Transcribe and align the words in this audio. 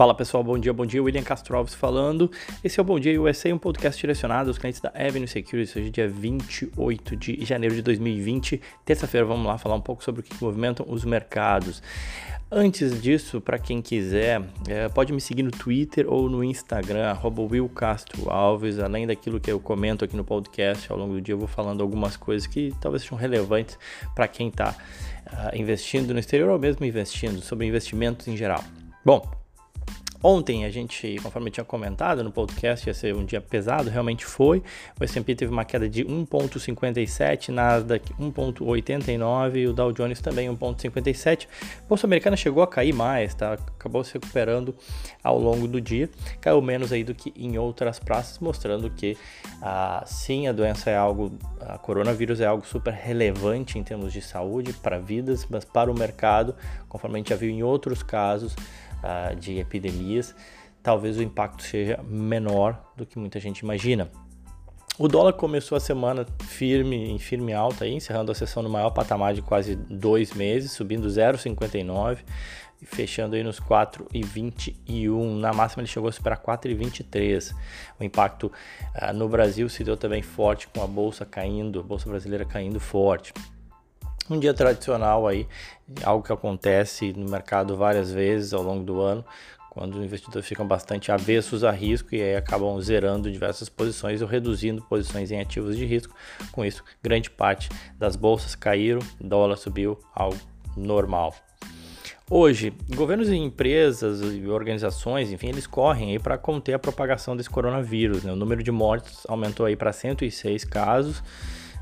Fala 0.00 0.14
pessoal, 0.14 0.42
bom 0.42 0.58
dia, 0.58 0.72
bom 0.72 0.86
dia. 0.86 1.02
William 1.02 1.22
Castro 1.22 1.54
Alves 1.54 1.74
falando. 1.74 2.30
Esse 2.64 2.80
é 2.80 2.82
o 2.82 2.84
Bom 2.86 2.98
Dia 2.98 3.20
USA, 3.20 3.54
um 3.54 3.58
podcast 3.58 4.00
direcionado 4.00 4.48
aos 4.48 4.56
clientes 4.56 4.80
da 4.80 4.88
Avenue 4.94 5.28
Securities. 5.28 5.76
Hoje 5.76 5.88
é 5.88 5.90
dia 5.90 6.08
28 6.08 7.14
de 7.16 7.44
janeiro 7.44 7.74
de 7.74 7.82
2020, 7.82 8.62
terça-feira. 8.82 9.26
Vamos 9.26 9.46
lá 9.46 9.58
falar 9.58 9.74
um 9.74 9.80
pouco 9.82 10.02
sobre 10.02 10.22
o 10.22 10.24
que 10.24 10.34
movimentam 10.42 10.86
os 10.88 11.04
mercados. 11.04 11.82
Antes 12.50 12.98
disso, 13.02 13.42
para 13.42 13.58
quem 13.58 13.82
quiser, 13.82 14.40
é, 14.66 14.88
pode 14.88 15.12
me 15.12 15.20
seguir 15.20 15.42
no 15.42 15.50
Twitter 15.50 16.10
ou 16.10 16.30
no 16.30 16.42
Instagram, 16.42 17.14
Will 17.22 17.68
Castro 17.68 18.30
Alves. 18.30 18.78
Além 18.78 19.06
daquilo 19.06 19.38
que 19.38 19.52
eu 19.52 19.60
comento 19.60 20.02
aqui 20.02 20.16
no 20.16 20.24
podcast, 20.24 20.90
ao 20.90 20.96
longo 20.96 21.12
do 21.12 21.20
dia 21.20 21.34
eu 21.34 21.38
vou 21.38 21.46
falando 21.46 21.82
algumas 21.82 22.16
coisas 22.16 22.46
que 22.46 22.72
talvez 22.80 23.02
sejam 23.02 23.18
relevantes 23.18 23.78
para 24.14 24.26
quem 24.26 24.48
está 24.48 24.74
uh, 25.26 25.54
investindo 25.54 26.14
no 26.14 26.18
exterior 26.18 26.48
ou 26.48 26.58
mesmo 26.58 26.86
investindo, 26.86 27.42
sobre 27.42 27.66
investimentos 27.66 28.26
em 28.28 28.34
geral. 28.34 28.64
Bom, 29.04 29.39
Ontem 30.22 30.66
a 30.66 30.70
gente, 30.70 31.16
conforme 31.22 31.48
eu 31.48 31.52
tinha 31.52 31.64
comentado 31.64 32.22
no 32.22 32.30
podcast, 32.30 32.86
ia 32.86 32.92
ser 32.92 33.14
um 33.14 33.24
dia 33.24 33.40
pesado, 33.40 33.88
realmente 33.88 34.26
foi. 34.26 34.62
O 35.00 35.04
S&P 35.04 35.34
teve 35.34 35.50
uma 35.50 35.64
queda 35.64 35.88
de 35.88 36.04
1.57, 36.04 37.48
Nasdaq 37.48 38.12
1.89 38.14 39.56
e 39.56 39.66
o 39.66 39.72
Dow 39.72 39.92
Jones 39.92 40.20
também 40.20 40.48
1.57. 40.54 41.46
A 41.78 41.88
Bolsa 41.88 42.06
Americana 42.06 42.36
chegou 42.36 42.62
a 42.62 42.66
cair 42.66 42.92
mais, 42.92 43.34
tá? 43.34 43.54
Acabou 43.54 44.04
se 44.04 44.12
recuperando 44.12 44.74
ao 45.24 45.38
longo 45.38 45.66
do 45.66 45.80
dia, 45.80 46.10
caiu 46.38 46.60
menos 46.60 46.92
aí 46.92 47.02
do 47.02 47.14
que 47.14 47.32
em 47.34 47.56
outras 47.56 47.98
praças, 47.98 48.38
mostrando 48.40 48.90
que 48.90 49.16
ah, 49.62 50.02
sim, 50.06 50.46
a 50.46 50.52
doença 50.52 50.90
é 50.90 50.96
algo, 50.96 51.32
a 51.60 51.78
coronavírus 51.78 52.42
é 52.42 52.46
algo 52.46 52.66
super 52.66 52.92
relevante 52.92 53.78
em 53.78 53.82
termos 53.82 54.12
de 54.12 54.20
saúde 54.20 54.74
para 54.74 54.98
vidas, 54.98 55.46
mas 55.48 55.64
para 55.64 55.90
o 55.90 55.98
mercado, 55.98 56.54
conforme 56.90 57.16
a 57.16 57.18
gente 57.18 57.30
já 57.30 57.36
viu 57.36 57.48
em 57.48 57.62
outros 57.62 58.02
casos, 58.02 58.54
uh, 59.02 59.34
de 59.36 59.58
epidemias, 59.58 60.34
talvez 60.82 61.16
o 61.18 61.22
impacto 61.22 61.62
seja 61.62 62.00
menor 62.02 62.92
do 62.96 63.04
que 63.06 63.18
muita 63.18 63.38
gente 63.40 63.60
imagina. 63.60 64.10
O 64.98 65.08
dólar 65.08 65.32
começou 65.32 65.76
a 65.76 65.80
semana 65.80 66.26
firme, 66.44 67.10
em 67.10 67.18
firme 67.18 67.54
alta, 67.54 67.84
aí, 67.84 67.94
encerrando 67.94 68.30
a 68.30 68.34
sessão 68.34 68.62
no 68.62 68.68
maior 68.68 68.90
patamar 68.90 69.32
de 69.32 69.40
quase 69.40 69.74
dois 69.74 70.34
meses, 70.34 70.72
subindo 70.72 71.08
0,59 71.08 72.18
e 72.82 72.84
fechando 72.84 73.34
aí 73.34 73.42
nos 73.42 73.58
4,21. 73.58 75.38
Na 75.38 75.54
máxima 75.54 75.80
ele 75.82 75.88
chegou 75.88 76.08
a 76.08 76.12
superar 76.12 76.42
4,23. 76.42 77.54
O 77.98 78.04
impacto 78.04 78.52
uh, 78.94 79.12
no 79.14 79.26
Brasil 79.26 79.68
se 79.70 79.82
deu 79.82 79.96
também 79.96 80.20
forte 80.20 80.68
com 80.68 80.82
a 80.82 80.86
bolsa 80.86 81.24
caindo, 81.24 81.80
a 81.80 81.82
bolsa 81.82 82.06
brasileira 82.06 82.44
caindo 82.44 82.78
forte 82.78 83.32
um 84.30 84.38
dia 84.38 84.54
tradicional 84.54 85.26
aí, 85.26 85.46
algo 86.04 86.24
que 86.24 86.32
acontece 86.32 87.12
no 87.12 87.28
mercado 87.28 87.76
várias 87.76 88.12
vezes 88.12 88.52
ao 88.52 88.62
longo 88.62 88.84
do 88.84 89.00
ano, 89.00 89.24
quando 89.70 89.94
os 89.96 90.04
investidores 90.04 90.46
ficam 90.46 90.66
bastante 90.66 91.12
avessos 91.12 91.62
a 91.62 91.70
risco 91.70 92.14
e 92.14 92.20
aí 92.20 92.36
acabam 92.36 92.80
zerando 92.80 93.30
diversas 93.30 93.68
posições 93.68 94.20
ou 94.20 94.28
reduzindo 94.28 94.82
posições 94.82 95.30
em 95.30 95.40
ativos 95.40 95.76
de 95.76 95.84
risco. 95.84 96.14
Com 96.50 96.64
isso, 96.64 96.82
grande 97.02 97.30
parte 97.30 97.68
das 97.96 98.16
bolsas 98.16 98.54
caíram, 98.54 99.00
dólar 99.20 99.56
subiu, 99.56 99.98
algo 100.14 100.38
normal. 100.76 101.34
Hoje, 102.32 102.72
governos 102.94 103.28
e 103.28 103.34
empresas 103.34 104.20
e 104.20 104.46
organizações, 104.46 105.32
enfim, 105.32 105.48
eles 105.48 105.66
correm 105.66 106.12
aí 106.12 106.18
para 106.18 106.38
conter 106.38 106.74
a 106.74 106.78
propagação 106.78 107.36
desse 107.36 107.50
coronavírus. 107.50 108.22
Né? 108.22 108.32
O 108.32 108.36
número 108.36 108.62
de 108.62 108.70
mortes 108.70 109.24
aumentou 109.28 109.66
aí 109.66 109.74
para 109.74 109.92
106 109.92 110.64
casos 110.64 111.22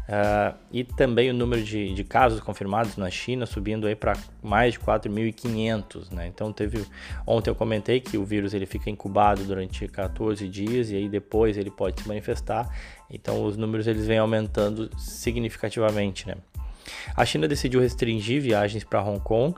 Uh, 0.09 0.56
e 0.73 0.84
também 0.84 1.28
o 1.28 1.34
número 1.34 1.62
de, 1.62 1.92
de, 1.92 2.03
casos 2.03 2.41
confirmados 2.41 2.97
na 2.97 3.11
China 3.11 3.45
subindo 3.45 3.87
aí 3.87 3.95
para 3.95 4.15
mais 4.42 4.73
de 4.73 4.81
4.500, 4.81 6.11
né? 6.11 6.27
Então 6.27 6.50
teve 6.50 6.83
ontem 7.27 7.50
eu 7.50 7.55
comentei 7.55 8.00
que 8.00 8.17
o 8.17 8.25
vírus 8.25 8.55
ele 8.55 8.65
fica 8.65 8.88
incubado 8.88 9.44
durante 9.44 9.87
14 9.87 10.49
dias 10.49 10.91
e 10.91 10.97
aí 10.97 11.10
depois 11.10 11.59
ele 11.59 11.71
pode 11.71 12.00
se 12.00 12.09
manifestar. 12.09 12.75
Então 13.10 13.44
os 13.44 13.59
números 13.59 13.87
eles 13.87 14.06
vêm 14.06 14.16
aumentando 14.16 14.88
significativamente, 14.97 16.27
né? 16.27 16.37
A 17.15 17.27
China 17.27 17.47
decidiu 17.47 17.78
restringir 17.78 18.41
viagens 18.41 18.84
para 18.84 19.03
Hong 19.03 19.21
Kong. 19.21 19.55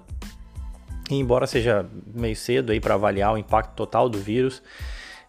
E 1.08 1.14
embora 1.14 1.46
seja 1.46 1.86
meio 2.12 2.34
cedo 2.34 2.72
aí 2.72 2.80
para 2.80 2.94
avaliar 2.94 3.32
o 3.34 3.38
impacto 3.38 3.74
total 3.76 4.08
do 4.08 4.18
vírus, 4.18 4.60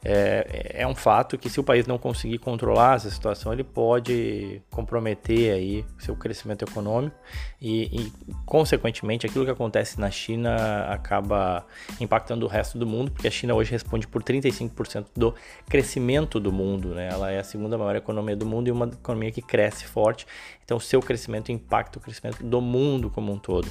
é, 0.03 0.81
é 0.81 0.87
um 0.87 0.95
fato 0.95 1.37
que 1.37 1.49
se 1.49 1.59
o 1.59 1.63
país 1.63 1.85
não 1.85 1.97
conseguir 1.97 2.39
controlar 2.39 2.95
essa 2.95 3.09
situação, 3.09 3.53
ele 3.53 3.63
pode 3.63 4.61
comprometer 4.71 5.53
aí 5.53 5.85
seu 5.99 6.15
crescimento 6.15 6.63
econômico 6.63 7.15
e, 7.61 7.83
e, 7.83 8.13
consequentemente, 8.45 9.27
aquilo 9.27 9.45
que 9.45 9.51
acontece 9.51 9.99
na 9.99 10.09
China 10.09 10.85
acaba 10.89 11.65
impactando 11.99 12.45
o 12.45 12.49
resto 12.49 12.79
do 12.79 12.87
mundo, 12.87 13.11
porque 13.11 13.27
a 13.27 13.31
China 13.31 13.53
hoje 13.53 13.71
responde 13.71 14.07
por 14.07 14.23
35% 14.23 15.05
do 15.15 15.35
crescimento 15.69 16.39
do 16.39 16.51
mundo, 16.51 16.95
né? 16.95 17.09
Ela 17.11 17.31
é 17.31 17.39
a 17.39 17.43
segunda 17.43 17.77
maior 17.77 17.95
economia 17.95 18.35
do 18.35 18.45
mundo 18.45 18.67
e 18.67 18.71
uma 18.71 18.87
economia 18.87 19.31
que 19.31 19.41
cresce 19.41 19.85
forte, 19.85 20.25
então 20.65 20.79
seu 20.79 20.99
crescimento 20.99 21.51
impacta 21.51 21.99
o 21.99 22.01
crescimento 22.01 22.43
do 22.43 22.59
mundo 22.59 23.09
como 23.11 23.31
um 23.31 23.37
todo. 23.37 23.67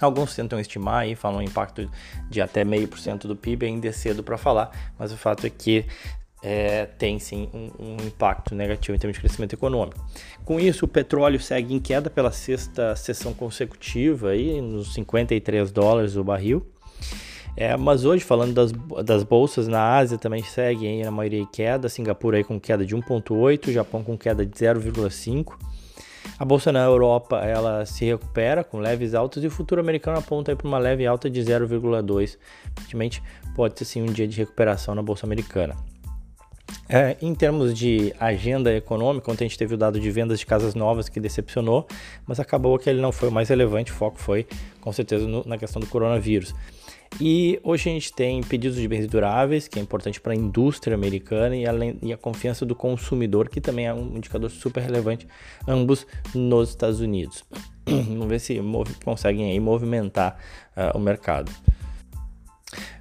Alguns 0.00 0.34
tentam 0.34 0.58
estimar 0.58 1.08
e 1.08 1.14
falam 1.14 1.38
um 1.38 1.42
impacto 1.42 1.88
de 2.28 2.40
até 2.40 2.64
meio 2.64 2.88
por 2.88 2.98
cento 2.98 3.28
do 3.28 3.36
PIB, 3.36 3.66
ainda 3.66 3.88
é 3.88 3.92
cedo 3.92 4.22
para 4.22 4.36
falar, 4.36 4.92
mas 4.98 5.12
o 5.12 5.16
fato 5.16 5.46
é 5.46 5.50
que 5.50 5.86
é, 6.42 6.84
tem 6.98 7.18
sim 7.18 7.48
um, 7.54 7.70
um, 7.78 7.96
impacto 8.06 8.54
negativo 8.54 8.94
em 8.94 8.98
termos 8.98 9.16
de 9.16 9.20
crescimento 9.20 9.54
econômico. 9.54 10.04
Com 10.44 10.60
isso, 10.60 10.84
o 10.84 10.88
petróleo 10.88 11.40
segue 11.40 11.72
em 11.72 11.80
queda 11.80 12.10
pela 12.10 12.30
sexta 12.30 12.94
sessão 12.96 13.32
consecutiva, 13.32 14.30
aí, 14.30 14.60
nos 14.60 14.92
53 14.92 15.72
dólares 15.72 16.16
o 16.16 16.22
barril. 16.22 16.66
É, 17.56 17.76
mas 17.76 18.04
hoje, 18.04 18.24
falando 18.24 18.52
das, 18.52 18.72
das 19.04 19.22
bolsas 19.22 19.68
na 19.68 19.96
Ásia, 19.96 20.18
também 20.18 20.42
segue 20.42 20.86
aí, 20.86 21.02
na 21.02 21.10
maioria 21.10 21.46
queda. 21.46 21.88
Singapura 21.88 22.36
aí 22.36 22.44
com 22.44 22.58
queda 22.60 22.84
de 22.84 22.94
1,8, 22.94 23.70
Japão 23.70 24.02
com 24.02 24.18
queda 24.18 24.44
de 24.44 24.52
0,5. 24.52 25.54
A 26.36 26.44
bolsa 26.44 26.72
na 26.72 26.84
Europa 26.84 27.38
ela 27.38 27.86
se 27.86 28.04
recupera 28.04 28.64
com 28.64 28.78
leves 28.78 29.14
altas 29.14 29.44
e 29.44 29.46
o 29.46 29.50
futuro 29.50 29.80
americano 29.80 30.18
aponta 30.18 30.54
para 30.56 30.66
uma 30.66 30.78
leve 30.78 31.06
alta 31.06 31.30
de 31.30 31.40
0,2. 31.40 32.36
Praticamente 32.74 33.22
pode 33.54 33.78
ser 33.78 33.84
sim 33.84 34.02
um 34.02 34.06
dia 34.06 34.26
de 34.26 34.36
recuperação 34.38 34.94
na 34.94 35.02
bolsa 35.02 35.26
americana. 35.26 35.76
É, 36.88 37.16
em 37.22 37.34
termos 37.34 37.72
de 37.72 38.12
agenda 38.18 38.74
econômica, 38.74 39.30
ontem 39.30 39.44
a 39.44 39.48
gente 39.48 39.58
teve 39.58 39.74
o 39.74 39.78
dado 39.78 39.98
de 39.98 40.10
vendas 40.10 40.38
de 40.38 40.44
casas 40.44 40.74
novas 40.74 41.08
que 41.08 41.18
decepcionou, 41.18 41.86
mas 42.26 42.40
acabou 42.40 42.78
que 42.78 42.90
ele 42.90 43.00
não 43.00 43.12
foi 43.12 43.28
o 43.28 43.32
mais 43.32 43.48
relevante, 43.48 43.92
o 43.92 43.94
foco 43.94 44.18
foi 44.18 44.46
com 44.80 44.92
certeza 44.92 45.26
no, 45.26 45.44
na 45.46 45.56
questão 45.56 45.80
do 45.80 45.86
coronavírus. 45.86 46.54
E 47.20 47.60
hoje 47.62 47.88
a 47.88 47.92
gente 47.92 48.12
tem 48.12 48.42
pedidos 48.42 48.76
de 48.76 48.88
bens 48.88 49.06
duráveis, 49.06 49.68
que 49.68 49.78
é 49.78 49.82
importante 49.82 50.20
para 50.20 50.32
a 50.32 50.36
indústria 50.36 50.96
americana, 50.96 51.54
e, 51.54 51.64
além, 51.64 51.96
e 52.02 52.12
a 52.12 52.16
confiança 52.16 52.66
do 52.66 52.74
consumidor, 52.74 53.48
que 53.48 53.60
também 53.60 53.86
é 53.86 53.94
um 53.94 54.16
indicador 54.16 54.50
super 54.50 54.82
relevante, 54.82 55.26
ambos 55.66 56.06
nos 56.34 56.70
Estados 56.70 57.00
Unidos. 57.00 57.44
Vamos 57.86 58.26
ver 58.26 58.40
se 58.40 58.60
conseguem 59.04 59.52
aí 59.52 59.60
movimentar 59.60 60.36
uh, 60.76 60.96
o 60.96 61.00
mercado. 61.00 61.52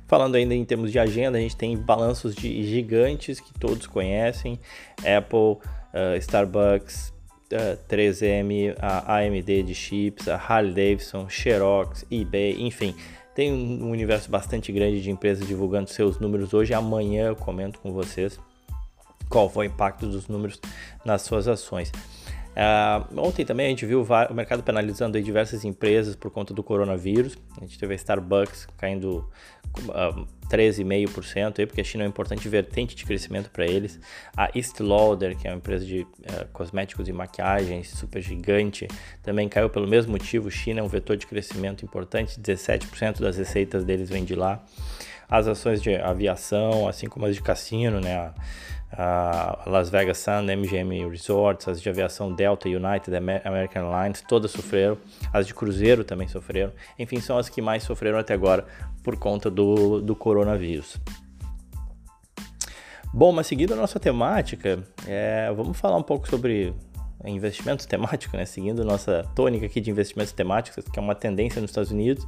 Falando 0.05 0.35
ainda 0.35 0.53
em 0.53 0.63
termos 0.63 0.91
de 0.91 0.99
agenda, 0.99 1.39
a 1.39 1.41
gente 1.41 1.55
tem 1.55 1.75
balanços 1.75 2.35
de 2.35 2.63
gigantes 2.67 3.39
que 3.39 3.51
todos 3.59 3.87
conhecem: 3.87 4.59
Apple, 4.99 5.57
uh, 5.91 6.15
Starbucks, 6.19 7.11
uh, 7.51 7.79
3M, 7.89 8.75
a 8.79 9.17
AMD 9.17 9.63
de 9.63 9.73
chips, 9.73 10.27
a 10.27 10.35
Harley 10.35 10.73
Davidson, 10.73 11.27
Xerox, 11.27 12.05
eBay, 12.11 12.61
enfim 12.61 12.93
tem 13.35 13.51
um 13.51 13.89
universo 13.89 14.29
bastante 14.29 14.71
grande 14.71 15.01
de 15.01 15.09
empresas 15.09 15.47
divulgando 15.47 15.89
seus 15.89 16.19
números 16.19 16.53
hoje. 16.53 16.73
Amanhã 16.73 17.27
eu 17.27 17.35
comento 17.35 17.79
com 17.79 17.91
vocês 17.91 18.39
qual 19.29 19.49
foi 19.49 19.67
o 19.67 19.69
impacto 19.69 20.05
dos 20.05 20.27
números 20.27 20.59
nas 21.03 21.23
suas 21.23 21.47
ações. 21.47 21.91
Uh, 22.53 23.19
ontem 23.19 23.43
também 23.43 23.65
a 23.65 23.69
gente 23.69 23.85
viu 23.85 24.03
o 24.03 24.33
mercado 24.33 24.61
penalizando 24.61 25.19
diversas 25.19 25.65
empresas 25.65 26.15
por 26.15 26.29
conta 26.29 26.53
do 26.53 26.61
coronavírus. 26.63 27.37
A 27.57 27.61
gente 27.61 27.79
teve 27.79 27.93
a 27.93 27.95
Starbucks 27.95 28.67
caindo 28.77 29.27
uh, 29.89 30.27
13,5%, 30.49 31.59
aí, 31.59 31.65
porque 31.65 31.81
a 31.81 31.83
China 31.83 32.03
é 32.03 32.05
uma 32.05 32.09
importante 32.09 32.47
vertente 32.47 32.95
de 32.95 33.05
crescimento 33.05 33.49
para 33.49 33.65
eles. 33.65 33.99
A 34.37 34.49
East 34.55 34.79
Lauder, 34.79 35.35
que 35.35 35.47
é 35.47 35.51
uma 35.51 35.57
empresa 35.57 35.83
de 35.83 36.01
uh, 36.01 36.07
cosméticos 36.53 37.07
e 37.07 37.11
maquiagens 37.13 37.89
super 37.89 38.21
gigante, 38.21 38.87
também 39.23 39.49
caiu 39.49 39.69
pelo 39.69 39.87
mesmo 39.87 40.11
motivo. 40.11 40.51
China 40.51 40.81
é 40.81 40.83
um 40.83 40.87
vetor 40.87 41.17
de 41.17 41.25
crescimento 41.25 41.83
importante, 41.83 42.39
17% 42.39 43.19
das 43.19 43.37
receitas 43.37 43.83
deles 43.83 44.09
vem 44.09 44.23
de 44.23 44.35
lá. 44.35 44.63
As 45.27 45.47
ações 45.47 45.81
de 45.81 45.95
aviação, 45.95 46.87
assim 46.87 47.07
como 47.07 47.25
as 47.25 47.35
de 47.35 47.41
cassino, 47.41 47.99
né? 47.99 48.15
a 48.15 48.33
Las 49.65 49.89
Vegas 49.89 50.19
Sun, 50.19 50.45
MGM 50.45 51.09
Resorts, 51.09 51.67
as 51.67 51.81
de 51.81 51.89
aviação 51.89 52.33
Delta, 52.33 52.69
United, 52.69 53.15
American 53.43 53.91
Airlines, 53.91 54.21
todas 54.21 54.51
sofreram. 54.51 54.97
As 55.31 55.47
de 55.47 55.53
cruzeiro 55.53 56.03
também 56.03 56.27
sofreram. 56.27 56.71
Enfim, 56.97 57.19
são 57.19 57.37
as 57.37 57.49
que 57.49 57.61
mais 57.61 57.83
sofreram 57.83 58.19
até 58.19 58.33
agora 58.33 58.65
por 59.03 59.17
conta 59.17 59.49
do, 59.49 60.01
do 60.01 60.15
coronavírus. 60.15 60.99
Bom, 63.13 63.31
mas 63.31 63.47
seguindo 63.47 63.73
a 63.73 63.75
nossa 63.75 63.99
temática, 63.99 64.83
é, 65.07 65.51
vamos 65.55 65.79
falar 65.79 65.97
um 65.97 66.03
pouco 66.03 66.27
sobre 66.27 66.73
investimentos 67.25 67.85
temáticos, 67.85 68.37
né? 68.37 68.45
seguindo 68.45 68.83
nossa 68.83 69.23
tônica 69.35 69.65
aqui 69.65 69.79
de 69.79 69.89
investimentos 69.89 70.33
temáticos, 70.33 70.85
que 70.85 70.99
é 70.99 71.01
uma 71.01 71.15
tendência 71.15 71.61
nos 71.61 71.71
Estados 71.71 71.91
Unidos, 71.91 72.25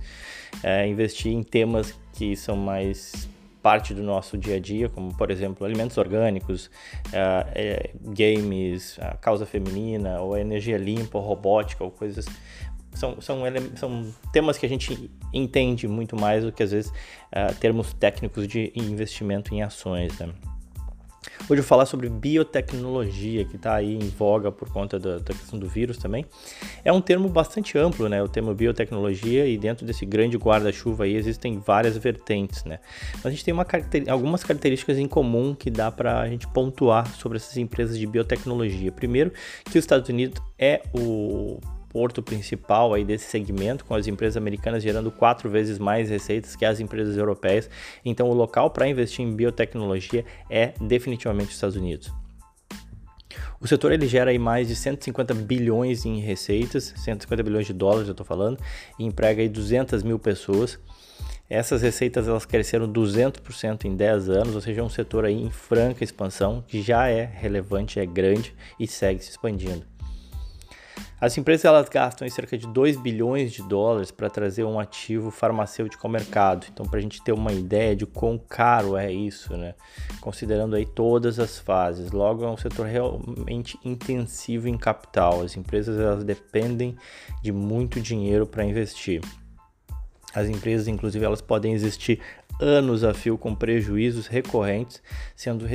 é 0.63 0.87
investir 0.87 1.31
em 1.31 1.43
temas 1.43 1.93
que 2.13 2.35
são 2.35 2.55
mais 2.55 3.27
parte 3.65 3.95
do 3.95 4.03
nosso 4.03 4.37
dia 4.37 4.57
a 4.57 4.59
dia, 4.59 4.87
como 4.89 5.11
por 5.17 5.31
exemplo 5.31 5.65
alimentos 5.65 5.97
orgânicos, 5.97 6.69
é, 7.11 7.47
é, 7.55 7.89
games, 7.99 8.95
a 9.01 9.17
causa 9.17 9.43
feminina, 9.43 10.21
ou 10.21 10.37
energia 10.37 10.77
limpa, 10.77 11.17
ou 11.17 11.23
robótica, 11.23 11.83
ou 11.83 11.89
coisas 11.89 12.27
são, 12.93 13.19
são, 13.19 13.41
são 13.75 14.13
temas 14.31 14.59
que 14.59 14.67
a 14.67 14.69
gente 14.69 15.09
entende 15.33 15.87
muito 15.87 16.15
mais 16.15 16.43
do 16.43 16.51
que 16.51 16.61
às 16.61 16.71
vezes 16.71 16.91
uh, 16.91 17.55
termos 17.59 17.91
técnicos 17.91 18.47
de 18.47 18.71
investimento 18.75 19.51
em 19.51 19.63
ações. 19.63 20.19
Né? 20.19 20.29
Hoje 21.47 21.59
eu 21.59 21.63
vou 21.63 21.69
falar 21.69 21.85
sobre 21.85 22.09
biotecnologia, 22.09 23.45
que 23.45 23.55
está 23.55 23.75
aí 23.75 23.93
em 23.93 24.09
voga 24.09 24.51
por 24.51 24.67
conta 24.73 24.97
da, 24.97 25.19
da, 25.19 25.31
questão 25.31 25.59
do 25.59 25.67
vírus 25.67 25.95
também. 25.95 26.25
É 26.83 26.91
um 26.91 26.99
termo 26.99 27.29
bastante 27.29 27.77
amplo, 27.77 28.09
né? 28.09 28.23
O 28.23 28.27
termo 28.27 28.51
biotecnologia, 28.55 29.45
e 29.45 29.55
dentro 29.55 29.85
desse 29.85 30.07
grande 30.07 30.37
guarda-chuva 30.37 31.03
aí 31.03 31.15
existem 31.15 31.59
várias 31.59 31.95
vertentes, 31.97 32.63
né? 32.63 32.79
Mas 33.13 33.27
a 33.27 33.29
gente 33.29 33.45
tem 33.45 33.53
uma 33.53 33.65
algumas 34.09 34.43
características 34.43 34.97
em 34.97 35.07
comum 35.07 35.53
que 35.53 35.69
dá 35.69 35.91
para 35.91 36.19
a 36.19 36.27
gente 36.27 36.47
pontuar 36.47 37.13
sobre 37.13 37.37
essas 37.37 37.55
empresas 37.57 37.99
de 37.99 38.07
biotecnologia. 38.07 38.91
Primeiro, 38.91 39.31
que 39.65 39.77
os 39.77 39.83
Estados 39.83 40.09
Unidos 40.09 40.41
é 40.57 40.81
o 40.95 41.59
porto 41.95 42.21
principal 42.21 42.93
aí 42.93 43.05
desse 43.05 43.29
segmento, 43.29 43.85
com 43.85 43.95
as 43.95 44.05
empresas 44.05 44.35
americanas 44.35 44.83
gerando 44.83 45.09
quatro 45.09 45.49
vezes 45.49 45.79
mais 45.79 46.09
receitas 46.09 46.53
que 46.53 46.65
as 46.65 46.81
empresas 46.81 47.15
europeias. 47.15 47.69
Então, 48.03 48.29
o 48.29 48.33
local 48.33 48.69
para 48.69 48.85
investir 48.85 49.25
em 49.25 49.33
biotecnologia 49.33 50.25
é 50.49 50.73
definitivamente 50.81 51.47
os 51.47 51.53
Estados 51.53 51.77
Unidos. 51.77 52.11
O 53.61 53.65
setor 53.65 53.93
ele 53.93 54.07
gera 54.07 54.31
aí 54.31 54.37
mais 54.37 54.67
de 54.67 54.75
150 54.75 55.33
bilhões 55.35 56.05
em 56.05 56.19
receitas, 56.19 56.93
150 56.97 57.41
bilhões 57.41 57.65
de 57.65 57.71
dólares 57.71 58.09
eu 58.09 58.11
estou 58.11 58.25
falando, 58.25 58.59
e 58.99 59.05
emprega 59.05 59.41
aí 59.41 59.47
200 59.47 60.03
mil 60.03 60.19
pessoas. 60.19 60.77
Essas 61.49 61.81
receitas 61.81 62.27
elas 62.27 62.45
cresceram 62.45 62.91
200% 62.91 63.85
em 63.85 63.95
10 63.95 64.29
anos, 64.29 64.53
ou 64.53 64.59
seja, 64.59 64.81
é 64.81 64.83
um 64.83 64.89
setor 64.89 65.23
aí 65.23 65.41
em 65.41 65.49
franca 65.49 66.03
expansão, 66.03 66.61
que 66.67 66.81
já 66.81 67.07
é 67.07 67.23
relevante, 67.23 68.01
é 68.01 68.05
grande 68.05 68.53
e 68.77 68.85
segue 68.85 69.23
se 69.23 69.31
expandindo. 69.31 69.94
As 71.19 71.37
empresas 71.37 71.63
elas 71.63 71.87
gastam 71.87 72.27
cerca 72.29 72.57
de 72.57 72.67
2 72.67 72.97
bilhões 72.97 73.53
de 73.53 73.63
dólares 73.63 74.11
para 74.11 74.29
trazer 74.29 74.65
um 74.65 74.77
ativo 74.77 75.31
farmacêutico 75.31 76.05
ao 76.05 76.11
mercado. 76.11 76.67
Então, 76.71 76.85
para 76.85 76.99
a 76.99 77.01
gente 77.01 77.23
ter 77.23 77.31
uma 77.31 77.53
ideia 77.53 77.95
de 77.95 78.05
quão 78.05 78.37
caro 78.37 78.97
é 78.97 79.11
isso, 79.11 79.55
né? 79.55 79.75
considerando 80.19 80.75
aí 80.75 80.85
todas 80.85 81.39
as 81.39 81.57
fases. 81.57 82.11
Logo, 82.11 82.43
é 82.43 82.49
um 82.49 82.57
setor 82.57 82.87
realmente 82.87 83.79
intensivo 83.85 84.67
em 84.67 84.77
capital. 84.77 85.41
As 85.41 85.55
empresas 85.55 85.97
elas 85.97 86.23
dependem 86.23 86.97
de 87.41 87.51
muito 87.51 88.01
dinheiro 88.01 88.45
para 88.45 88.65
investir. 88.65 89.21
As 90.33 90.49
empresas, 90.49 90.89
inclusive, 90.89 91.23
elas 91.23 91.39
podem 91.39 91.73
existir 91.73 92.19
anos 92.59 93.05
a 93.05 93.13
fio 93.13 93.37
com 93.37 93.55
prejuízos 93.55 94.27
recorrentes, 94.27 95.01
sendo 95.33 95.65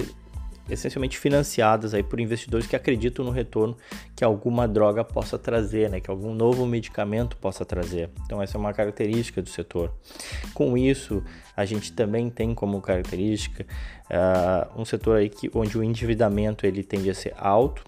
essencialmente 0.68 1.18
financiadas 1.18 1.94
aí 1.94 2.02
por 2.02 2.20
investidores 2.20 2.66
que 2.66 2.76
acreditam 2.76 3.24
no 3.24 3.30
retorno 3.30 3.76
que 4.14 4.24
alguma 4.24 4.68
droga 4.68 5.02
possa 5.02 5.38
trazer, 5.38 5.90
né, 5.90 6.00
que 6.00 6.10
algum 6.10 6.34
novo 6.34 6.66
medicamento 6.66 7.36
possa 7.36 7.64
trazer. 7.64 8.10
Então 8.24 8.42
essa 8.42 8.56
é 8.56 8.58
uma 8.58 8.72
característica 8.72 9.42
do 9.42 9.48
setor. 9.48 9.92
Com 10.54 10.76
isso, 10.76 11.22
a 11.56 11.64
gente 11.64 11.92
também 11.92 12.30
tem 12.30 12.54
como 12.54 12.80
característica 12.80 13.66
uh, 14.10 14.80
um 14.80 14.84
setor 14.84 15.18
aí 15.18 15.28
que, 15.28 15.50
onde 15.54 15.76
o 15.76 15.82
endividamento 15.82 16.66
ele 16.66 16.82
tende 16.82 17.10
a 17.10 17.14
ser 17.14 17.34
alto, 17.36 17.82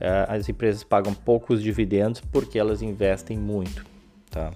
uh, 0.00 0.28
as 0.28 0.48
empresas 0.48 0.82
pagam 0.82 1.14
poucos 1.14 1.62
dividendos 1.62 2.20
porque 2.20 2.58
elas 2.58 2.82
investem 2.82 3.38
muito, 3.38 3.84
tá? 4.30 4.52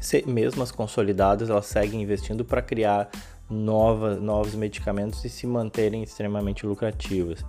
Se, 0.00 0.22
mesmo 0.26 0.62
as 0.62 0.70
consolidadas, 0.70 1.48
elas 1.48 1.64
seguem 1.64 2.02
investindo 2.02 2.44
para 2.44 2.60
criar 2.60 3.08
novas, 3.54 4.20
novos 4.20 4.54
medicamentos 4.54 5.24
e 5.24 5.28
se 5.28 5.46
manterem 5.46 6.02
extremamente 6.02 6.66
lucrativas. 6.66 7.44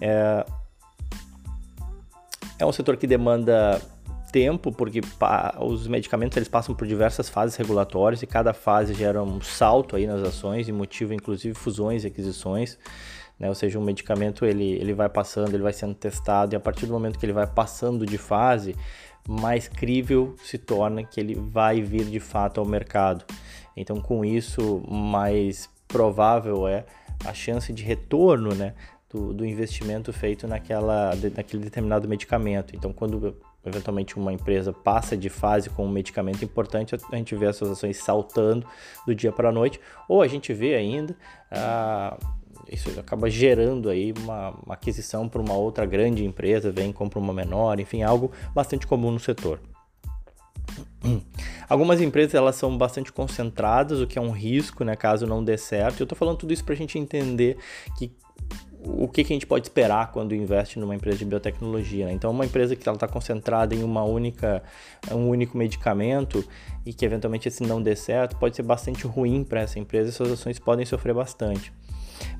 É, 0.00 0.46
é 2.58 2.66
um 2.66 2.72
setor 2.72 2.96
que 2.96 3.06
demanda 3.06 3.80
tempo, 4.30 4.70
porque 4.70 5.00
os 5.58 5.86
medicamentos 5.86 6.36
eles 6.36 6.48
passam 6.48 6.74
por 6.74 6.86
diversas 6.86 7.28
fases 7.28 7.56
regulatórias 7.56 8.22
e 8.22 8.26
cada 8.26 8.52
fase 8.52 8.94
gera 8.94 9.22
um 9.22 9.40
salto 9.40 9.96
aí 9.96 10.06
nas 10.06 10.22
ações 10.22 10.68
e 10.68 10.72
motiva 10.72 11.14
inclusive 11.14 11.54
fusões 11.54 12.04
e 12.04 12.06
aquisições. 12.06 12.78
Né? 13.38 13.48
Ou 13.48 13.54
seja, 13.54 13.78
um 13.78 13.82
medicamento 13.82 14.44
ele, 14.44 14.72
ele 14.72 14.92
vai 14.92 15.08
passando, 15.08 15.54
ele 15.54 15.62
vai 15.62 15.72
sendo 15.72 15.94
testado 15.94 16.54
e 16.54 16.56
a 16.56 16.60
partir 16.60 16.86
do 16.86 16.92
momento 16.92 17.18
que 17.18 17.26
ele 17.26 17.32
vai 17.32 17.46
passando 17.46 18.06
de 18.06 18.18
fase, 18.18 18.76
mais 19.28 19.68
crível 19.68 20.34
se 20.42 20.58
torna 20.58 21.02
que 21.02 21.20
ele 21.20 21.34
vai 21.34 21.80
vir 21.80 22.04
de 22.04 22.20
fato 22.20 22.60
ao 22.60 22.66
mercado. 22.66 23.24
Então, 23.80 24.00
com 24.00 24.24
isso, 24.24 24.82
mais 24.88 25.68
provável 25.88 26.68
é 26.68 26.84
a 27.24 27.34
chance 27.34 27.72
de 27.72 27.82
retorno 27.82 28.54
né, 28.54 28.74
do, 29.08 29.32
do 29.32 29.44
investimento 29.44 30.12
feito 30.12 30.46
naquela, 30.46 31.12
naquele 31.36 31.64
determinado 31.64 32.08
medicamento. 32.08 32.76
Então, 32.76 32.92
quando 32.92 33.36
eventualmente 33.64 34.16
uma 34.16 34.32
empresa 34.32 34.72
passa 34.72 35.16
de 35.16 35.28
fase 35.28 35.68
com 35.68 35.84
um 35.84 35.90
medicamento 35.90 36.44
importante, 36.44 36.94
a 36.94 37.16
gente 37.16 37.34
vê 37.34 37.46
essas 37.46 37.70
ações 37.70 37.98
saltando 37.98 38.66
do 39.06 39.14
dia 39.14 39.32
para 39.32 39.50
a 39.50 39.52
noite, 39.52 39.80
ou 40.08 40.22
a 40.22 40.28
gente 40.28 40.52
vê 40.52 40.74
ainda, 40.74 41.14
ah, 41.50 42.16
isso 42.70 42.88
acaba 42.98 43.28
gerando 43.28 43.90
aí 43.90 44.14
uma, 44.18 44.50
uma 44.64 44.74
aquisição 44.74 45.28
para 45.28 45.40
uma 45.40 45.54
outra 45.54 45.84
grande 45.84 46.24
empresa, 46.24 46.70
vem 46.70 46.92
compra 46.92 47.18
uma 47.18 47.34
menor, 47.34 47.80
enfim, 47.80 48.02
algo 48.02 48.30
bastante 48.54 48.86
comum 48.86 49.10
no 49.10 49.20
setor. 49.20 49.60
Algumas 51.68 52.00
empresas 52.00 52.34
elas 52.34 52.56
são 52.56 52.76
bastante 52.76 53.12
concentradas, 53.12 54.00
o 54.00 54.06
que 54.06 54.18
é 54.18 54.22
um 54.22 54.30
risco, 54.30 54.84
né, 54.84 54.96
caso 54.96 55.26
não 55.26 55.42
dê 55.42 55.56
certo. 55.56 56.00
Eu 56.00 56.04
estou 56.04 56.16
falando 56.16 56.38
tudo 56.38 56.52
isso 56.52 56.64
para 56.64 56.74
a 56.74 56.76
gente 56.76 56.98
entender 56.98 57.56
que 57.96 58.12
o 58.82 59.06
que, 59.06 59.22
que, 59.22 59.32
a 59.32 59.36
gente 59.36 59.46
pode 59.46 59.66
esperar 59.66 60.10
quando 60.10 60.34
investe 60.34 60.78
numa 60.78 60.94
empresa 60.94 61.18
de 61.18 61.24
biotecnologia. 61.24 62.06
Né? 62.06 62.12
Então, 62.12 62.30
uma 62.30 62.46
empresa 62.46 62.74
que 62.74 62.88
está 62.88 63.06
concentrada 63.06 63.74
em 63.74 63.82
uma 63.82 64.02
única, 64.04 64.62
um 65.12 65.28
único 65.28 65.56
medicamento 65.56 66.42
e 66.84 66.92
que 66.92 67.04
eventualmente 67.04 67.46
esse 67.46 67.62
não 67.62 67.82
dê 67.82 67.94
certo, 67.94 68.36
pode 68.36 68.56
ser 68.56 68.62
bastante 68.62 69.06
ruim 69.06 69.44
para 69.44 69.60
essa 69.60 69.78
empresa 69.78 70.08
e 70.08 70.12
suas 70.12 70.32
ações 70.32 70.58
podem 70.58 70.86
sofrer 70.86 71.14
bastante. 71.14 71.72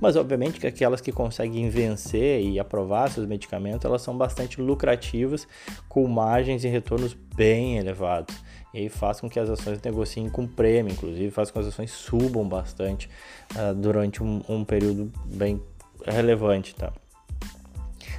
Mas 0.01 0.17
obviamente 0.17 0.61
que 0.61 0.67
aquelas 0.67 1.01
que 1.01 1.13
conseguem 1.13 1.69
vencer 1.69 2.43
e 2.43 2.59
aprovar 2.59 3.11
seus 3.11 3.27
medicamentos, 3.27 3.85
elas 3.85 4.03
são 4.03 4.17
bastante 4.17 4.61
lucrativas, 4.61 5.47
com 5.89 6.07
margens 6.07 6.65
e 6.65 6.69
retornos 6.69 7.17
bem 7.35 7.79
elevados. 7.79 8.35
E 8.73 8.79
aí 8.79 8.89
faz 8.89 9.21
com 9.21 9.29
que 9.29 9.39
as 9.39 9.51
ações 9.51 9.81
negociem 9.83 10.29
com 10.29 10.47
prêmio, 10.47 10.93
inclusive 10.93 11.31
faz 11.31 11.51
com 11.51 11.61
que 11.61 11.67
as 11.67 11.73
ações 11.73 11.91
subam 11.91 12.49
bastante 12.49 13.11
uh, 13.57 13.75
durante 13.75 14.23
um, 14.23 14.43
um 14.49 14.65
período 14.65 15.13
bem 15.27 15.61
relevante, 16.07 16.75
tá? 16.75 16.93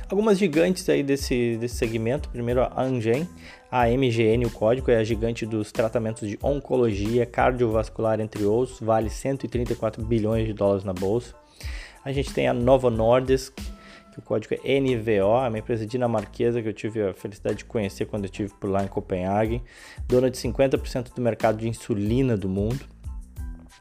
Algumas 0.09 0.37
gigantes 0.37 0.89
aí 0.89 1.01
desse, 1.03 1.55
desse 1.55 1.75
segmento, 1.75 2.27
primeiro 2.27 2.61
a 2.61 2.83
Amgen, 2.83 3.25
a 3.71 3.87
MGN, 3.87 4.45
o 4.45 4.51
código, 4.51 4.91
é 4.91 4.97
a 4.97 5.03
gigante 5.05 5.45
dos 5.45 5.71
tratamentos 5.71 6.27
de 6.27 6.37
oncologia 6.43 7.25
cardiovascular, 7.25 8.19
entre 8.19 8.43
outros, 8.43 8.81
vale 8.81 9.09
134 9.09 10.03
bilhões 10.03 10.45
de 10.45 10.51
dólares 10.51 10.83
na 10.83 10.91
bolsa. 10.91 11.33
A 12.03 12.11
gente 12.11 12.33
tem 12.33 12.47
a 12.47 12.53
Novo 12.53 12.89
Nordisk, 12.89 13.55
que 14.11 14.19
o 14.19 14.21
código 14.21 14.55
é 14.63 14.79
NVO, 14.79 15.45
é 15.45 15.47
uma 15.47 15.59
empresa 15.59 15.85
dinamarquesa 15.85 16.61
que 16.61 16.67
eu 16.67 16.73
tive 16.73 17.01
a 17.01 17.13
felicidade 17.13 17.59
de 17.59 17.65
conhecer 17.65 18.05
quando 18.05 18.23
eu 18.23 18.29
estive 18.29 18.53
por 18.59 18.69
lá 18.69 18.83
em 18.83 18.87
Copenhague, 18.87 19.61
dona 20.07 20.29
de 20.29 20.37
50% 20.37 21.13
do 21.13 21.21
mercado 21.21 21.57
de 21.59 21.67
insulina 21.67 22.35
do 22.35 22.49
mundo. 22.49 22.85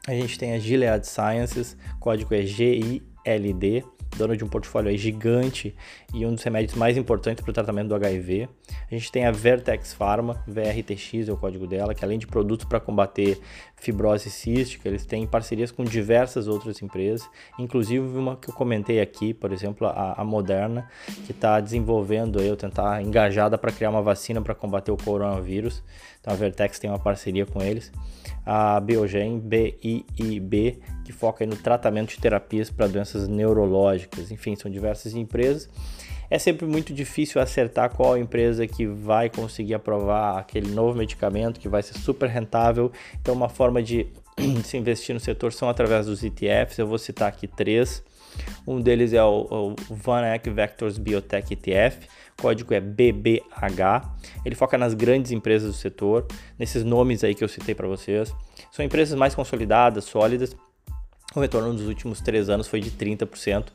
A 0.07 0.13
gente 0.13 0.39
tem 0.39 0.53
a 0.53 0.59
Gilead 0.59 1.05
Sciences, 1.05 1.77
código 1.99 2.33
é 2.33 2.41
GILD, 2.43 3.83
dona 4.17 4.35
de 4.35 4.43
um 4.43 4.47
portfólio 4.47 4.95
gigante 4.97 5.75
e 6.13 6.25
um 6.25 6.33
dos 6.33 6.43
remédios 6.43 6.75
mais 6.75 6.97
importantes 6.97 7.43
para 7.43 7.51
o 7.51 7.53
tratamento 7.53 7.89
do 7.89 7.95
HIV. 7.95 8.49
A 8.89 8.95
gente 8.95 9.11
tem 9.11 9.25
a 9.25 9.31
Vertex 9.31 9.93
Pharma, 9.93 10.43
VRTX 10.47 11.29
é 11.29 11.31
o 11.31 11.37
código 11.37 11.67
dela, 11.67 11.93
que 11.93 12.03
além 12.03 12.17
de 12.17 12.27
produtos 12.27 12.65
para 12.65 12.79
combater 12.79 13.39
fibrose 13.81 14.29
cística, 14.29 14.87
eles 14.87 15.05
têm 15.05 15.25
parcerias 15.25 15.71
com 15.71 15.83
diversas 15.83 16.47
outras 16.47 16.81
empresas, 16.83 17.27
inclusive 17.57 17.99
uma 17.99 18.37
que 18.37 18.49
eu 18.49 18.53
comentei 18.53 19.01
aqui, 19.01 19.33
por 19.33 19.51
exemplo, 19.51 19.87
a, 19.87 20.21
a 20.21 20.23
Moderna, 20.23 20.87
que 21.25 21.31
está 21.31 21.59
desenvolvendo, 21.59 22.39
eu 22.39 22.55
tentar 22.55 23.01
engajada 23.01 23.57
para 23.57 23.71
criar 23.71 23.89
uma 23.89 24.01
vacina 24.03 24.39
para 24.39 24.53
combater 24.53 24.91
o 24.91 24.97
coronavírus. 24.97 25.83
Então 26.19 26.31
a 26.31 26.35
Vertex 26.37 26.77
tem 26.77 26.91
uma 26.91 26.99
parceria 26.99 27.43
com 27.43 27.59
eles. 27.59 27.91
A 28.45 28.79
Biogen, 28.79 29.39
BIIB, 29.39 30.79
que 31.03 31.11
foca 31.11 31.43
no 31.47 31.55
tratamento 31.55 32.09
de 32.09 32.19
terapias 32.19 32.69
para 32.69 32.85
doenças 32.85 33.27
neurológicas. 33.27 34.31
Enfim, 34.31 34.55
são 34.55 34.69
diversas 34.69 35.15
empresas. 35.15 35.67
É 36.31 36.39
sempre 36.39 36.65
muito 36.65 36.93
difícil 36.93 37.41
acertar 37.41 37.93
qual 37.93 38.17
empresa 38.17 38.65
que 38.65 38.87
vai 38.87 39.29
conseguir 39.29 39.73
aprovar 39.73 40.39
aquele 40.39 40.71
novo 40.71 40.97
medicamento 40.97 41.59
que 41.59 41.67
vai 41.67 41.83
ser 41.83 41.95
super 41.95 42.29
rentável. 42.29 42.89
Então, 43.21 43.35
uma 43.35 43.49
forma 43.49 43.83
de 43.83 44.07
se 44.63 44.77
investir 44.77 45.13
no 45.13 45.19
setor 45.19 45.51
são 45.51 45.67
através 45.67 46.05
dos 46.05 46.23
ETFs. 46.23 46.77
Eu 46.77 46.87
vou 46.87 46.97
citar 46.97 47.27
aqui 47.27 47.47
três. 47.47 48.01
Um 48.65 48.79
deles 48.79 49.11
é 49.11 49.21
o, 49.21 49.75
VanEck 49.89 50.49
Vectors 50.49 50.97
Biotech 50.97 51.51
ETF, 51.51 52.07
código 52.41 52.73
é 52.73 52.79
BBH. 52.79 54.09
Ele 54.45 54.55
foca 54.55 54.77
nas 54.77 54.93
grandes 54.93 55.33
empresas 55.33 55.69
do 55.69 55.75
setor, 55.75 56.25
nesses 56.57 56.85
nomes 56.85 57.25
aí 57.25 57.35
que 57.35 57.43
eu 57.43 57.49
citei 57.49 57.75
para 57.75 57.89
vocês. 57.89 58.33
São 58.71 58.85
empresas 58.85 59.19
mais 59.19 59.35
consolidadas, 59.35 60.05
sólidas. 60.05 60.55
O 61.35 61.39
retorno 61.39 61.71
nos 61.71 61.87
últimos 61.87 62.19
três 62.19 62.49
anos 62.49 62.67
foi 62.67 62.81
de 62.81 62.91
30%, 62.91 63.67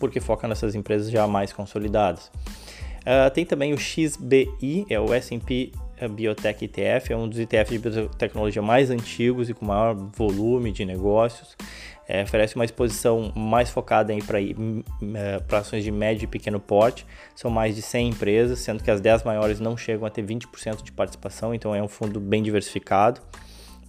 porque 0.00 0.20
foca 0.20 0.48
nessas 0.48 0.74
empresas 0.74 1.10
já 1.10 1.26
mais 1.26 1.52
consolidadas. 1.52 2.30
Uh, 3.00 3.30
tem 3.34 3.44
também 3.44 3.74
o 3.74 3.78
XBI, 3.78 4.86
é 4.88 4.98
o 4.98 5.12
S&P 5.12 5.72
Biotech 6.08 6.64
ETF, 6.64 7.12
é 7.12 7.16
um 7.16 7.28
dos 7.28 7.38
ETFs 7.38 7.70
de 7.70 7.78
biotecnologia 7.78 8.60
mais 8.60 8.90
antigos 8.90 9.48
e 9.48 9.54
com 9.54 9.64
maior 9.64 9.94
volume 9.94 10.72
de 10.72 10.84
negócios. 10.84 11.56
É, 12.06 12.22
oferece 12.22 12.54
uma 12.54 12.64
exposição 12.64 13.32
mais 13.34 13.70
focada 13.70 14.14
para 14.26 14.38
é, 14.40 14.52
ações 15.52 15.84
de 15.84 15.90
médio 15.90 16.24
e 16.24 16.26
pequeno 16.26 16.60
porte. 16.60 17.06
São 17.34 17.50
mais 17.50 17.74
de 17.74 17.80
100 17.80 18.08
empresas, 18.10 18.58
sendo 18.58 18.82
que 18.82 18.90
as 18.90 19.00
10 19.00 19.22
maiores 19.22 19.58
não 19.58 19.76
chegam 19.76 20.06
a 20.06 20.10
ter 20.10 20.22
20% 20.22 20.82
de 20.82 20.92
participação, 20.92 21.54
então 21.54 21.74
é 21.74 21.82
um 21.82 21.88
fundo 21.88 22.20
bem 22.20 22.42
diversificado. 22.42 23.22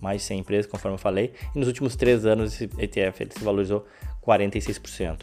Mais 0.02 0.22
de 0.22 0.28
100 0.28 0.40
empresas, 0.40 0.72
conforme 0.72 0.96
eu 0.96 1.00
falei. 1.00 1.34
E 1.56 1.60
nos 1.60 1.68
últimos 1.68 1.96
3 1.96 2.26
anos 2.26 2.54
esse 2.54 2.70
ETF 2.78 3.24
ele 3.24 3.32
se 3.32 3.44
valorizou 3.44 3.86
46%. 4.26 5.22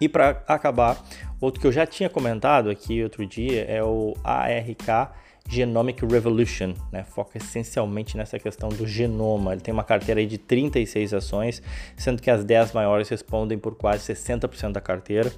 E 0.00 0.08
para 0.08 0.42
acabar, 0.46 1.02
outro 1.40 1.60
que 1.60 1.66
eu 1.66 1.72
já 1.72 1.86
tinha 1.86 2.08
comentado 2.08 2.68
aqui 2.68 3.02
outro 3.02 3.26
dia 3.26 3.64
é 3.64 3.82
o 3.82 4.14
ARK 4.22 5.10
Genomic 5.48 6.04
Revolution, 6.04 6.74
né? 6.92 7.04
foca 7.04 7.38
essencialmente 7.38 8.16
nessa 8.16 8.38
questão 8.38 8.68
do 8.68 8.86
genoma. 8.86 9.52
Ele 9.52 9.60
tem 9.60 9.72
uma 9.72 9.84
carteira 9.84 10.20
aí 10.20 10.26
de 10.26 10.38
36 10.38 11.14
ações, 11.14 11.62
sendo 11.96 12.20
que 12.20 12.30
as 12.30 12.44
10 12.44 12.72
maiores 12.72 13.08
respondem 13.08 13.58
por 13.58 13.74
quase 13.74 14.12
60% 14.12 14.72
da 14.72 14.80
carteira, 14.80 15.32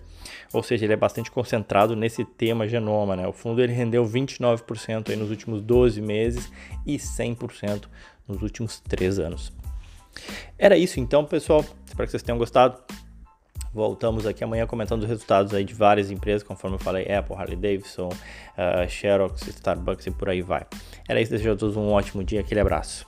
ou 0.52 0.62
seja, 0.62 0.84
ele 0.86 0.94
é 0.94 0.96
bastante 0.96 1.30
concentrado 1.30 1.94
nesse 1.94 2.24
tema 2.24 2.66
genoma. 2.66 3.16
Né? 3.16 3.26
O 3.26 3.32
fundo 3.32 3.62
ele 3.62 3.72
rendeu 3.72 4.04
29% 4.04 5.10
aí 5.10 5.16
nos 5.16 5.30
últimos 5.30 5.60
12 5.60 6.00
meses 6.00 6.50
e 6.86 6.96
100% 6.96 7.84
nos 8.26 8.42
últimos 8.42 8.80
3 8.80 9.18
anos. 9.18 9.52
Era 10.58 10.76
isso 10.76 10.98
então, 10.98 11.24
pessoal. 11.24 11.64
Espero 11.86 12.06
que 12.06 12.10
vocês 12.10 12.22
tenham 12.22 12.38
gostado. 12.38 12.78
Voltamos 13.78 14.26
aqui 14.26 14.42
amanhã 14.42 14.66
comentando 14.66 15.02
os 15.02 15.08
resultados 15.08 15.54
aí 15.54 15.62
de 15.62 15.72
várias 15.72 16.10
empresas, 16.10 16.42
conforme 16.42 16.74
eu 16.74 16.80
falei, 16.80 17.04
Apple, 17.04 17.36
Harley 17.36 17.54
Davidson, 17.54 18.08
uh, 18.08 18.88
Xerox, 18.88 19.46
Starbucks 19.46 20.04
e 20.04 20.10
por 20.10 20.28
aí 20.28 20.42
vai. 20.42 20.66
Era 21.08 21.20
isso, 21.20 21.30
desejo 21.30 21.52
a 21.52 21.56
todos 21.56 21.76
um 21.76 21.92
ótimo 21.92 22.24
dia, 22.24 22.40
aquele 22.40 22.58
abraço. 22.58 23.07